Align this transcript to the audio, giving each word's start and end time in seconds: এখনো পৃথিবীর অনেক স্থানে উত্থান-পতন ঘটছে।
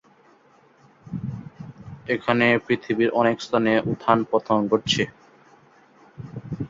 এখনো 2.07 2.47
পৃথিবীর 2.65 3.09
অনেক 3.13 3.37
স্থানে 3.41 3.71
উত্থান-পতন 3.85 4.59
ঘটছে। 4.67 5.03